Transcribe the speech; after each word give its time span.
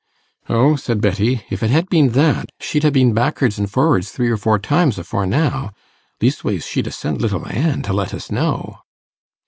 'O,' 0.49 0.77
said 0.77 0.99
Betty, 0.99 1.45
'if 1.51 1.61
it 1.61 1.69
had 1.69 1.87
been 1.87 2.13
that, 2.13 2.49
she'd 2.59 2.83
ha' 2.83 2.91
been 2.91 3.13
back'ards 3.13 3.59
an' 3.59 3.67
for'ards 3.67 4.09
three 4.09 4.31
or 4.31 4.35
four 4.37 4.57
times 4.57 4.97
afore 4.97 5.27
now; 5.27 5.73
leastways, 6.19 6.65
she'd 6.65 6.87
ha' 6.87 6.91
sent 6.91 7.21
little 7.21 7.47
Ann 7.47 7.83
to 7.83 7.93
let 7.93 8.11
us 8.11 8.31
know. 8.31 8.79